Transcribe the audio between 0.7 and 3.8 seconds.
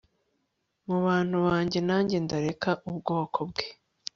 mu bantu banjye nanjye ndareka ubwoko bwe